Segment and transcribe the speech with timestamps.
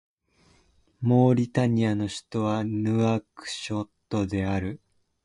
[1.01, 4.81] モーリタニアの首都はヌアクショットである